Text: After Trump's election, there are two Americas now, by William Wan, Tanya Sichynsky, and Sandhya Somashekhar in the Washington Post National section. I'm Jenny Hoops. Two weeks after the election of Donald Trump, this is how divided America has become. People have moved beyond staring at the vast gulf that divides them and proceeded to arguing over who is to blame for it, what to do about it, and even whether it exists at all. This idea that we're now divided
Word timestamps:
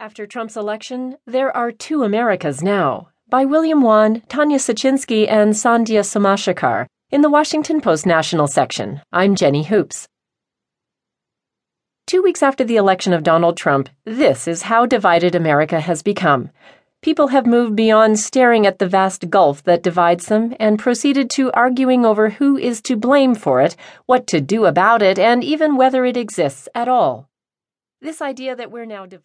After 0.00 0.28
Trump's 0.28 0.56
election, 0.56 1.16
there 1.26 1.54
are 1.56 1.72
two 1.72 2.04
Americas 2.04 2.62
now, 2.62 3.08
by 3.28 3.44
William 3.44 3.82
Wan, 3.82 4.22
Tanya 4.28 4.58
Sichynsky, 4.58 5.28
and 5.28 5.54
Sandhya 5.54 6.04
Somashekhar 6.04 6.86
in 7.10 7.22
the 7.22 7.28
Washington 7.28 7.80
Post 7.80 8.06
National 8.06 8.46
section. 8.46 9.02
I'm 9.10 9.34
Jenny 9.34 9.64
Hoops. 9.64 10.06
Two 12.06 12.22
weeks 12.22 12.44
after 12.44 12.62
the 12.62 12.76
election 12.76 13.12
of 13.12 13.24
Donald 13.24 13.56
Trump, 13.56 13.88
this 14.04 14.46
is 14.46 14.62
how 14.62 14.86
divided 14.86 15.34
America 15.34 15.80
has 15.80 16.04
become. 16.04 16.50
People 17.02 17.28
have 17.28 17.44
moved 17.44 17.74
beyond 17.74 18.20
staring 18.20 18.68
at 18.68 18.78
the 18.78 18.86
vast 18.86 19.28
gulf 19.30 19.64
that 19.64 19.82
divides 19.82 20.26
them 20.26 20.54
and 20.60 20.78
proceeded 20.78 21.28
to 21.30 21.50
arguing 21.50 22.06
over 22.06 22.30
who 22.30 22.56
is 22.56 22.80
to 22.82 22.94
blame 22.94 23.34
for 23.34 23.60
it, 23.60 23.74
what 24.06 24.28
to 24.28 24.40
do 24.40 24.64
about 24.64 25.02
it, 25.02 25.18
and 25.18 25.42
even 25.42 25.74
whether 25.74 26.04
it 26.04 26.16
exists 26.16 26.68
at 26.72 26.86
all. 26.86 27.28
This 28.00 28.22
idea 28.22 28.54
that 28.54 28.70
we're 28.70 28.84
now 28.84 29.06
divided 29.06 29.24